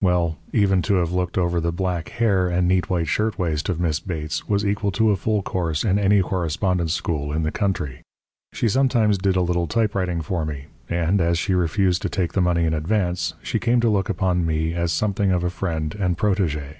[0.00, 4.00] Well, even to have looked over the black hair and neat white shirtwaist of Miss
[4.00, 8.02] Bates was equal to a full course in any correspondence school in the country.
[8.52, 12.40] She sometimes did a little typewriting for me, and, as she refused to take the
[12.42, 16.18] money in advance, she came to look upon me as something of a friend and
[16.18, 16.78] protégé.